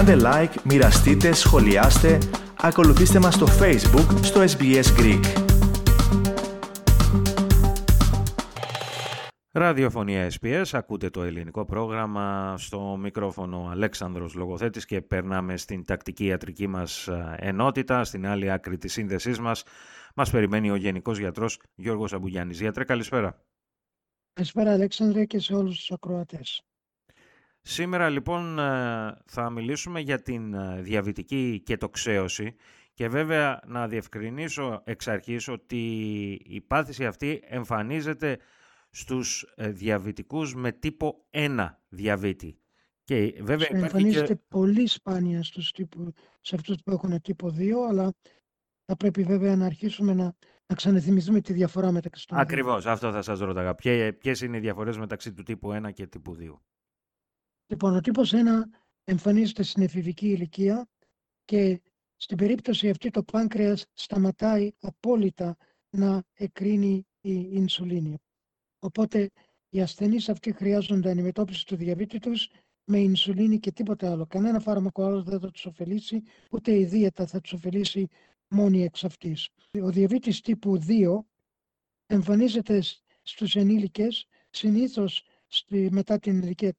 Κάντε 0.00 0.16
like, 0.24 0.62
μοιραστείτε, 0.64 1.32
σχολιάστε, 1.32 2.18
ακολουθήστε 2.58 3.18
μας 3.18 3.34
στο 3.34 3.46
Facebook, 3.46 4.18
στο 4.22 4.40
SBS 4.40 4.84
Greek. 4.98 5.22
Ραδιοφωνία 9.52 10.30
SPS, 10.40 10.64
ακούτε 10.72 11.10
το 11.10 11.22
ελληνικό 11.22 11.64
πρόγραμμα 11.64 12.54
στο 12.58 12.96
μικρόφωνο 13.00 13.68
Αλέξανδρος 13.70 14.34
Λογοθέτης 14.34 14.84
και 14.84 15.00
περνάμε 15.00 15.56
στην 15.56 15.84
τακτική 15.84 16.24
ιατρική 16.24 16.66
μας 16.66 17.08
ενότητα, 17.36 18.04
στην 18.04 18.26
άλλη 18.26 18.50
άκρη 18.50 18.78
της 18.78 18.92
σύνδεσής 18.92 19.38
μας. 19.38 19.62
Μας 20.14 20.30
περιμένει 20.30 20.70
ο 20.70 20.76
Γενικός 20.76 21.18
Γιατρός 21.18 21.60
Γιώργος 21.74 22.12
Αμπουγιάννης. 22.12 22.60
Γιατρέ, 22.60 22.84
καλησπέρα. 22.84 23.44
Καλησπέρα 24.32 24.72
Αλέξανδρε 24.72 25.24
και 25.24 25.38
σε 25.38 25.54
όλους 25.54 25.76
τους 25.76 25.90
ακροατές. 25.90 26.64
Σήμερα 27.62 28.08
λοιπόν 28.08 28.56
θα 29.24 29.50
μιλήσουμε 29.50 30.00
για 30.00 30.22
την 30.22 30.56
διαβητική 30.82 31.62
κετοξέωση 31.64 32.54
και 32.94 33.08
βέβαια 33.08 33.60
να 33.66 33.88
διευκρινίσω 33.88 34.82
εξ 34.84 35.08
αρχής 35.08 35.48
ότι 35.48 35.82
η 36.46 36.60
πάθηση 36.60 37.06
αυτή 37.06 37.42
εμφανίζεται 37.44 38.38
στους 38.90 39.52
ε, 39.56 39.68
διαβητικούς 39.70 40.54
με 40.54 40.72
τύπο 40.72 41.24
1 41.30 41.68
διαβήτη. 41.88 42.58
Και 43.04 43.34
βέβαια 43.40 43.68
εμφανίζεται 43.70 44.34
και... 44.34 44.40
πολύ 44.48 44.86
σπάνια 44.86 45.42
στους 45.42 45.72
τύπου, 45.72 46.12
σε 46.40 46.54
αυτούς 46.54 46.76
που 46.84 46.90
έχουν 46.90 47.20
τύπο 47.20 47.54
2, 47.58 47.70
αλλά 47.88 48.12
θα 48.84 48.96
πρέπει 48.96 49.22
βέβαια 49.22 49.56
να 49.56 49.66
αρχίσουμε 49.66 50.14
να, 50.14 50.34
να 50.66 50.74
ξαναθυμηθούμε 50.74 51.40
τη 51.40 51.52
διαφορά 51.52 51.90
μεταξύ 51.90 52.26
των 52.26 52.38
Ακριβώς, 52.38 52.86
αυτό 52.86 53.12
θα 53.12 53.22
σας 53.22 53.40
ρώταγα. 53.40 53.74
Ποιες 54.18 54.40
είναι 54.40 54.56
οι 54.56 54.60
διαφορές 54.60 54.98
μεταξύ 54.98 55.32
του 55.32 55.42
τύπου 55.42 55.80
1 55.84 55.92
και 55.92 56.06
τύπου 56.06 56.36
2. 56.40 56.58
Λοιπόν, 57.70 57.96
ο 57.96 58.00
τύπος 58.00 58.32
1 58.34 58.36
εμφανίζεται 59.04 59.62
στην 59.62 59.82
εφηβική 59.82 60.28
ηλικία 60.28 60.88
και 61.44 61.80
στην 62.16 62.36
περίπτωση 62.36 62.90
αυτή 62.90 63.10
το 63.10 63.22
πάνκρεας 63.22 63.86
σταματάει 63.92 64.70
απόλυτα 64.80 65.56
να 65.90 66.22
εκρίνει 66.34 67.06
η 67.20 67.48
ινσουλίνη. 67.52 68.18
Οπότε 68.78 69.30
οι 69.68 69.80
ασθενείς 69.80 70.28
αυτοί 70.28 70.52
χρειάζονται 70.52 71.10
αντιμετώπιση 71.10 71.66
του 71.66 71.76
διαβήτη 71.76 72.18
τους 72.18 72.50
με 72.84 72.98
ινσουλίνη 72.98 73.58
και 73.58 73.72
τίποτα 73.72 74.10
άλλο. 74.10 74.26
Κανένα 74.26 74.60
φάρμακο 74.60 75.04
άλλο 75.04 75.22
δεν 75.22 75.40
θα 75.40 75.50
τους 75.50 75.66
ωφελήσει, 75.66 76.22
ούτε 76.50 76.78
η 76.78 76.84
δίαιτα 76.84 77.26
θα 77.26 77.40
τους 77.40 77.52
ωφελήσει 77.52 78.08
μόνη 78.48 78.82
εξ 78.82 79.04
αυτής. 79.04 79.48
Ο 79.82 79.90
διαβήτης 79.90 80.40
τύπου 80.40 80.78
2 80.86 81.24
εμφανίζεται 82.06 82.82
στους 83.22 83.56
ενήλικες, 83.56 84.26
συνήθως 84.50 85.24
στη, 85.46 85.88
μετά 85.90 86.18
την 86.18 86.42
ηλικία 86.42 86.76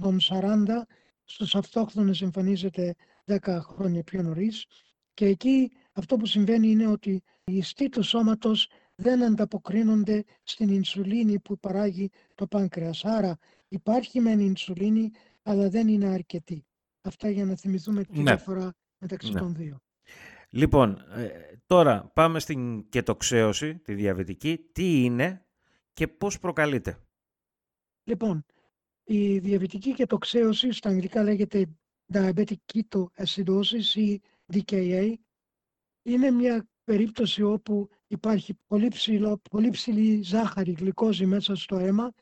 των 0.00 0.18
40, 0.20 0.86
στους 1.24 1.54
αυτόχθονες 1.54 2.22
εμφανίζεται 2.22 2.94
10 3.26 3.58
χρόνια 3.62 4.02
πιο 4.02 4.22
νωρίς 4.22 4.66
και 5.14 5.26
εκεί 5.26 5.72
αυτό 5.92 6.16
που 6.16 6.26
συμβαίνει 6.26 6.68
είναι 6.68 6.86
ότι 6.86 7.22
οι 7.44 7.56
ιστοί 7.56 7.88
του 7.88 8.02
σώματος 8.02 8.68
δεν 8.94 9.22
ανταποκρίνονται 9.22 10.24
στην 10.42 10.68
ινσουλίνη 10.68 11.38
που 11.38 11.58
παράγει 11.58 12.10
το 12.34 12.46
πάνκρεας. 12.46 13.04
Άρα 13.04 13.38
υπάρχει 13.68 14.20
μεν 14.20 14.40
ινσουλίνη, 14.40 15.10
αλλά 15.42 15.68
δεν 15.68 15.88
είναι 15.88 16.06
αρκετή. 16.06 16.66
Αυτά 17.00 17.30
για 17.30 17.44
να 17.44 17.56
θυμηθούμε 17.56 18.04
τη 18.04 18.16
ναι. 18.16 18.22
διαφορά 18.22 18.74
μεταξύ 18.98 19.32
ναι. 19.32 19.38
των 19.38 19.54
δύο. 19.54 19.80
Λοιπόν, 20.48 21.04
ε, 21.14 21.28
τώρα 21.66 22.10
πάμε 22.14 22.38
στην 22.38 22.88
κετοξέωση, 22.88 23.78
τη 23.78 23.94
διαβητική. 23.94 24.58
Τι 24.72 25.04
είναι 25.04 25.46
και 25.92 26.08
πώς 26.08 26.38
προκαλείται; 26.38 26.98
Λοιπόν, 28.04 28.44
η 29.04 29.38
διαβητική 29.38 29.94
κετοξέωση 29.94 30.72
στα 30.72 30.88
αγγλικά 30.88 31.22
λέγεται 31.22 31.66
diabetic 32.12 32.56
ketoacidosis 32.72 33.94
ή 33.94 34.20
DKA. 34.52 35.12
Είναι 36.02 36.30
μια 36.30 36.68
περίπτωση 36.84 37.42
όπου 37.42 37.88
υπάρχει 38.06 38.54
πολύ, 38.66 38.88
ψηλό, 38.88 39.40
πολύ 39.50 39.70
ψηλή 39.70 40.22
ζάχαρη, 40.22 40.72
γλυκόζη 40.72 41.26
μέσα 41.26 41.54
στο 41.54 41.76
αίμα 41.76 42.12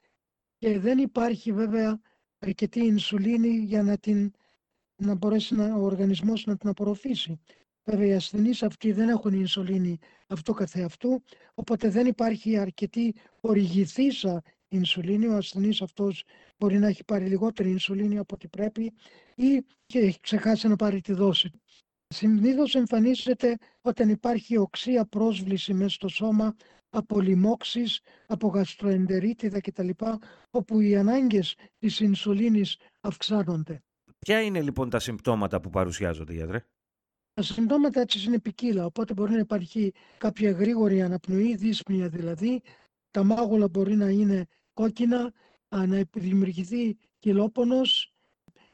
και 0.59 0.78
δεν 0.78 0.98
υπάρχει 0.98 1.53
βέβαια 1.53 2.00
αρκετή 2.38 2.84
ινσουλίνη 2.84 3.49
για 3.49 3.82
να, 3.82 3.99
την, 3.99 4.32
να 4.97 5.14
μπορέσει 5.14 5.54
να, 5.54 5.75
ο 5.75 5.81
οργανισμός 5.82 6.47
να 6.47 6.56
την 6.56 6.69
απορροφήσει. 6.69 7.41
Βέβαια 7.84 8.06
οι 8.06 8.14
ασθενείς 8.14 8.62
αυτοί 8.62 8.93
δεν 8.93 9.09
έχουν 9.09 9.32
ινσουλίνη 9.32 9.99
αυτό 10.26 10.53
καθεαυτού, 10.53 11.22
οπότε 11.54 11.88
δεν 11.88 12.06
υπάρχει 12.06 12.56
αρκετή 12.59 13.14
οριγηθήσα 13.41 14.43
ινσουλίνη. 14.77 15.27
Ο 15.27 15.37
ασθενής 15.37 15.83
αυτός 15.83 16.22
μπορεί 16.59 16.78
να 16.78 16.87
έχει 16.87 17.05
πάρει 17.05 17.27
λιγότερη 17.27 17.71
ινσουλίνη 17.71 18.19
από 18.19 18.34
ό,τι 18.34 18.49
πρέπει 18.49 18.93
ή 19.34 19.65
και 19.87 19.99
έχει 19.99 20.21
ξεχάσει 20.21 20.69
να 20.69 20.77
πάρει 20.77 21.00
τη 21.00 21.12
δόση. 21.12 21.50
Συνήθως 22.09 22.75
εμφανίζεται 22.75 23.56
όταν 23.81 24.09
υπάρχει 24.09 24.56
οξία 24.56 25.05
πρόσβληση 25.05 25.75
μέσα 25.75 25.94
στο 25.94 26.09
σώμα 26.09 26.55
από 26.91 27.21
λοιμώξεις, 27.21 28.00
από 28.27 28.49
γαστροεντερίτιδα 28.49 29.61
κτλ. 29.61 29.88
όπου 30.50 30.81
οι 30.81 30.97
ανάγκες 30.97 31.56
της 31.78 32.00
ινσουλίνης 32.00 32.77
αυξάνονται. 33.00 33.82
Ποια 34.19 34.43
είναι 34.43 34.62
λοιπόν 34.62 34.91
τα 34.91 34.99
συμπτώματα 34.99 35.61
που 35.61 35.71
παρουσιάζονται, 35.71 36.32
γιατρέ; 36.32 36.65
Τα 37.32 37.43
συμπτώματα 37.43 38.00
έτσι 38.00 38.27
είναι 38.27 38.41
ποικίλα, 38.41 38.84
οπότε 38.84 39.15
μπορεί 39.15 39.32
να 39.32 39.38
υπάρχει 39.38 39.93
κάποια 40.19 40.50
γρήγορη 40.50 41.03
αναπνοή, 41.03 41.56
δύσπνοια 41.56 42.09
δηλαδή, 42.09 42.62
τα 43.11 43.25
μάγουλα 43.25 43.69
μπορεί 43.69 43.97
να 43.97 44.09
είναι 44.09 44.47
κόκκινα, 44.72 45.33
να 45.69 46.05
δημιουργηθεί 46.12 46.97
κυλόπονος. 47.19 48.15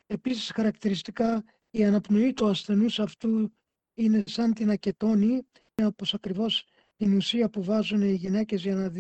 Επίσης 0.06 0.50
χαρακτηριστικά 0.50 1.44
η 1.70 1.84
αναπνοή 1.84 2.32
του 2.32 2.47
ασθενούς 2.47 2.98
αυτού 3.00 3.53
είναι 3.94 4.22
σαν 4.26 4.54
την 4.54 4.70
ακετώνη, 4.70 5.47
όπως 5.82 6.14
ακριβώς 6.14 6.64
την 6.97 7.16
ουσία 7.16 7.50
που 7.50 7.62
βάζουν 7.62 8.03
οι 8.03 8.14
γυναίκες 8.14 8.62
για 8.62 8.75
να 8.75 8.92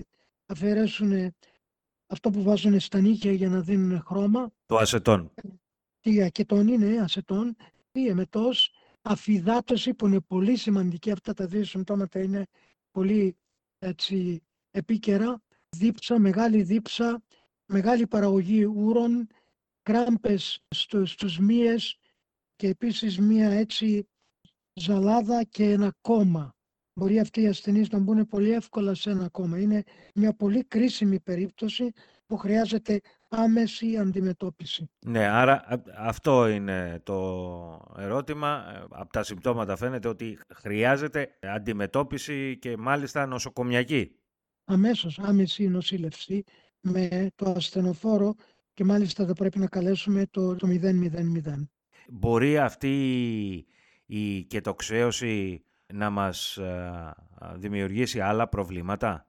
αφαιρέσουν 0.46 1.34
αυτό 2.06 2.30
που 2.30 2.42
βάζουν 2.42 2.80
στα 2.80 3.00
νύχια 3.00 3.32
για 3.32 3.48
να 3.48 3.60
δίνουν 3.60 4.02
χρώμα. 4.06 4.52
Το 4.66 4.76
ασετόν. 4.76 5.32
Τι 6.00 6.22
ακετώνη 6.22 6.72
είναι, 6.72 6.98
ασετόν. 6.98 7.56
Τι 7.90 8.06
εμετός, 8.06 8.72
αφυδάτωση 9.02 9.94
που 9.94 10.06
είναι 10.06 10.20
πολύ 10.20 10.56
σημαντική. 10.56 11.10
Αυτά 11.10 11.34
τα 11.34 11.46
δύο 11.46 11.64
συμπτώματα 11.64 12.20
είναι 12.20 12.46
πολύ 12.90 13.36
έτσι, 13.78 14.42
επίκαιρα. 14.70 15.42
Δίψα, 15.76 16.18
μεγάλη 16.18 16.62
δίψα, 16.62 17.22
μεγάλη 17.66 18.06
παραγωγή 18.06 18.64
ούρων, 18.64 19.26
κράμπες 19.82 20.64
στους 20.74 21.38
μύες, 21.38 21.98
και 22.56 22.68
επίσης 22.68 23.18
μία 23.18 23.50
έτσι 23.50 24.08
ζαλάδα 24.72 25.44
και 25.44 25.70
ένα 25.70 25.94
κόμμα. 26.00 26.56
Μπορεί 26.92 27.18
αυτοί 27.18 27.42
οι 27.42 27.46
ασθενείς 27.46 27.88
να 27.88 27.98
μπουν 27.98 28.28
πολύ 28.28 28.50
εύκολα 28.50 28.94
σε 28.94 29.10
ένα 29.10 29.28
κόμμα. 29.28 29.58
Είναι 29.58 29.82
μια 30.14 30.34
πολύ 30.34 30.64
κρίσιμη 30.64 31.20
περίπτωση 31.20 31.92
που 32.26 32.36
χρειάζεται 32.36 33.00
άμεση 33.28 33.96
αντιμετώπιση. 33.96 34.90
Ναι, 35.06 35.26
άρα 35.26 35.82
αυτό 35.96 36.48
είναι 36.48 37.00
το 37.02 37.94
ερώτημα. 37.96 38.64
Από 38.90 39.12
τα 39.12 39.22
συμπτώματα 39.22 39.76
φαίνεται 39.76 40.08
ότι 40.08 40.38
χρειάζεται 40.54 41.38
αντιμετώπιση 41.42 42.58
και 42.58 42.76
μάλιστα 42.76 43.26
νοσοκομιακή. 43.26 44.12
Αμέσως 44.70 45.18
άμεση 45.18 45.68
νοσήλευση 45.68 46.44
με 46.80 47.30
το 47.34 47.50
ασθενοφόρο 47.50 48.34
και 48.74 48.84
μάλιστα 48.84 49.26
θα 49.26 49.32
πρέπει 49.32 49.58
να 49.58 49.66
καλέσουμε 49.66 50.26
το, 50.30 50.56
το 50.56 50.68
000. 50.70 51.66
Μπορεί 52.08 52.58
αυτή 52.58 53.66
η 54.06 54.42
κετοξέωση 54.42 55.64
να 55.86 56.10
μας 56.10 56.56
ε, 56.56 57.14
δημιουργήσει 57.54 58.20
άλλα 58.20 58.48
προβλήματα; 58.48 59.28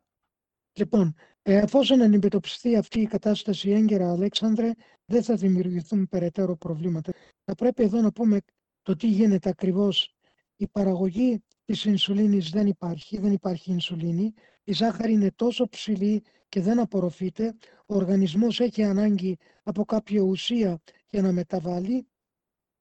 Λοιπόν, 0.74 1.16
εφόσον 1.42 2.02
αντιμετωπιστεί 2.02 2.76
αυτή 2.76 3.00
η 3.02 3.08
κατάσταση 3.08 3.70
έγκαιρα, 3.70 4.12
Αλέξανδρε, 4.12 4.72
δεν 5.06 5.24
θα 5.24 5.36
δημιουργηθούν 5.36 6.08
περαιτέρω 6.08 6.56
προβλήματα. 6.56 7.12
Θα 7.44 7.56
πρέπει 7.56 7.84
εδώ 7.84 8.02
να 8.02 8.12
πούμε 8.12 8.40
το 8.82 8.96
τι 8.96 9.08
γίνεται 9.08 9.50
ακριβώς. 9.50 10.16
Η 10.56 10.68
παραγωγή 10.68 11.44
της 11.70 11.86
ινσουλίνης 11.86 12.50
δεν 12.50 12.68
υπάρχει, 12.68 13.20
δεν 13.20 13.32
υπάρχει 13.32 13.72
ινσουλίνη. 13.72 14.34
Η 14.64 14.74
ζάχαρη 14.74 15.14
είναι 15.14 15.32
τόσο 15.36 15.70
ψηλή 15.70 16.24
και 16.50 16.62
δεν 16.62 16.80
απορροφείται. 16.80 17.56
Ο 17.86 17.96
οργανισμός 17.96 18.60
έχει 18.60 18.84
ανάγκη 18.84 19.38
από 19.64 19.86
κάποια 19.86 20.22
ουσία 20.22 20.82
για 21.10 21.22
να 21.22 21.32
μεταβάλει 21.32 22.08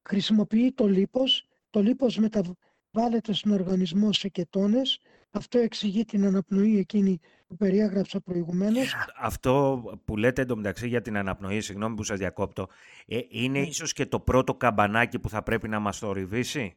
χρησιμοποιεί 0.08 0.72
το 0.72 0.86
λίπος, 0.86 1.46
το 1.70 1.82
λίπος 1.82 2.18
μεταβάλλεται 2.18 3.32
στον 3.32 3.52
οργανισμό 3.52 4.12
σε 4.12 4.28
κετώνες, 4.28 5.00
αυτό 5.30 5.58
εξηγεί 5.58 6.04
την 6.04 6.24
αναπνοή 6.24 6.78
εκείνη 6.78 7.18
που 7.46 7.56
περιέγραψα 7.56 8.20
προηγουμένως. 8.20 8.94
Αυτό 9.20 9.82
που 10.04 10.16
λέτε 10.16 10.42
εντωμεταξύ 10.42 10.88
για 10.88 11.00
την 11.00 11.16
αναπνοή, 11.16 11.60
συγγνώμη 11.60 11.94
που 11.94 12.02
σας 12.02 12.18
διακόπτω, 12.18 12.68
ε, 13.06 13.18
είναι 13.28 13.60
ναι. 13.60 13.66
ίσως 13.66 13.92
και 13.92 14.06
το 14.06 14.20
πρώτο 14.20 14.54
καμπανάκι 14.54 15.18
που 15.18 15.28
θα 15.28 15.42
πρέπει 15.42 15.68
να 15.68 15.78
μας 15.78 15.98
το 15.98 16.06
ορειβήσει. 16.06 16.76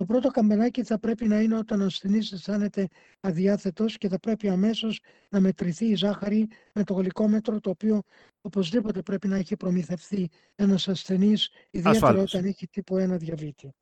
Το 0.00 0.06
πρώτο 0.06 0.28
καμπανάκι 0.28 0.82
θα 0.82 0.98
πρέπει 0.98 1.26
να 1.28 1.40
είναι 1.40 1.56
όταν 1.56 1.80
ο 1.80 1.84
ασθενής 1.84 2.32
αισθάνεται 2.32 2.88
αδιάθετος 3.20 3.98
και 3.98 4.08
θα 4.08 4.18
πρέπει 4.18 4.48
αμέσως 4.48 5.00
να 5.28 5.40
μετρηθεί 5.40 5.84
η 5.84 5.94
ζάχαρη 5.94 6.48
με 6.74 6.84
το 6.84 6.94
γλυκόμετρο 6.94 7.60
το 7.60 7.70
οποίο 7.70 8.02
οπωσδήποτε 8.40 9.02
πρέπει 9.02 9.28
να 9.28 9.36
έχει 9.36 9.56
προμηθευτεί 9.56 10.28
ένας 10.54 10.88
ασθενής 10.88 11.50
ιδιαίτερα 11.70 12.20
όταν 12.20 12.44
έχει 12.44 12.68
τύπο 12.68 12.96
1 12.96 13.18
διαβήτη. 13.18 13.72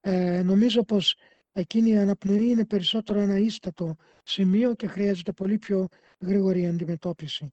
Ε, 0.00 0.42
νομίζω 0.42 0.84
πως 0.84 1.16
εκείνη 1.52 1.90
η 1.90 1.96
αναπνοή 1.98 2.48
είναι 2.48 2.66
περισσότερο 2.66 3.20
ένα 3.20 3.38
ίστατο 3.38 3.96
σημείο 4.22 4.74
και 4.74 4.86
χρειάζεται 4.86 5.32
πολύ 5.32 5.58
πιο 5.58 5.88
γρήγορη 6.20 6.66
αντιμετώπιση. 6.66 7.52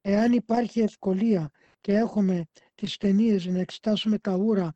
Εάν 0.00 0.32
υπάρχει 0.32 0.80
ευκολία 0.80 1.50
και 1.80 1.92
έχουμε 1.92 2.44
τις 2.74 2.96
ταινίες 2.96 3.46
να 3.46 3.58
εξετάσουμε 3.58 4.18
τα 4.18 4.36
ούρα 4.36 4.64
ε, 4.66 4.72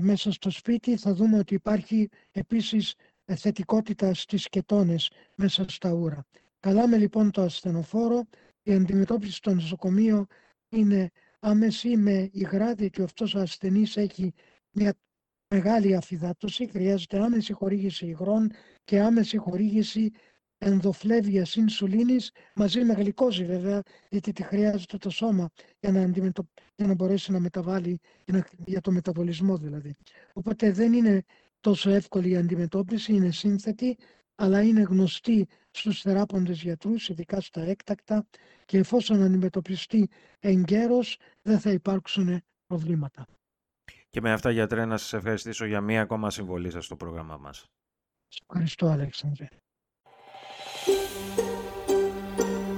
μέσα 0.00 0.32
στο 0.32 0.50
σπίτι, 0.50 0.96
θα 0.96 1.14
δούμε 1.14 1.38
ότι 1.38 1.54
υπάρχει 1.54 2.08
επίσης 2.30 2.94
ε, 3.24 3.34
θετικότητα 3.34 4.14
στις 4.14 4.48
κετώνες 4.48 5.10
μέσα 5.34 5.64
στα 5.68 5.92
ούρα. 5.92 6.26
Καλάμε 6.60 6.96
λοιπόν 6.96 7.30
το 7.30 7.42
ασθενοφόρο. 7.42 8.26
Η 8.62 8.72
αντιμετώπιση 8.72 9.32
στο 9.32 9.54
νοσοκομείο 9.54 10.26
είναι 10.68 11.10
άμεση 11.40 11.96
με 11.96 12.28
υγρά, 12.32 12.74
διότι 12.74 13.02
αυτός 13.02 13.34
ο 13.34 13.40
ασθενής 13.40 13.96
έχει 13.96 14.32
μια 14.70 14.94
μεγάλη 15.54 15.96
αφυδάτωση, 15.96 16.66
χρειάζεται 16.66 17.18
άμεση 17.22 17.52
χορήγηση 17.52 18.06
υγρών 18.06 18.50
και 18.84 19.00
άμεση 19.00 19.36
χορήγηση 19.36 20.10
ενδοφλέβεια 20.62 21.46
ινσουλίνης 21.54 22.32
μαζί 22.54 22.84
με 22.84 22.92
γλυκόζη 22.92 23.44
βέβαια, 23.44 23.82
γιατί 24.10 24.32
τη 24.32 24.42
χρειάζεται 24.42 24.96
το 24.96 25.10
σώμα 25.10 25.50
για 25.80 25.92
να, 25.92 26.00
αντιμετω... 26.02 26.48
για 26.74 26.86
να 26.86 26.94
μπορέσει 26.94 27.32
να 27.32 27.40
μεταβάλει, 27.40 28.00
για 28.64 28.80
το 28.80 28.90
μεταβολισμό 28.90 29.56
δηλαδή. 29.56 29.94
Οπότε 30.32 30.72
δεν 30.72 30.92
είναι 30.92 31.24
τόσο 31.60 31.90
εύκολη 31.90 32.30
η 32.30 32.36
αντιμετώπιση, 32.36 33.12
είναι 33.12 33.30
σύνθετη, 33.30 33.96
αλλά 34.34 34.62
είναι 34.62 34.80
γνωστή 34.80 35.46
στους 35.70 36.00
θεράποντες 36.00 36.62
γιατρούς, 36.62 37.08
ειδικά 37.08 37.40
στα 37.40 37.60
έκτακτα 37.60 38.26
και 38.64 38.78
εφόσον 38.78 39.22
αντιμετωπιστεί 39.22 40.08
εγκαίρως 40.38 41.18
δεν 41.42 41.60
θα 41.60 41.70
υπάρξουν 41.70 42.42
προβλήματα. 42.66 43.26
Και 44.10 44.20
με 44.20 44.32
αυτά 44.32 44.50
γιατρέ 44.50 44.84
να 44.84 44.96
σας 44.96 45.12
ευχαριστήσω 45.12 45.64
για 45.64 45.80
μία 45.80 46.00
ακόμα 46.00 46.30
συμβολή 46.30 46.70
σας 46.70 46.84
στο 46.84 46.96
πρόγραμμά 46.96 47.36
μας. 47.36 47.66
Ευχαριστώ 48.48 48.86
Αλέξανδρε. 48.86 49.48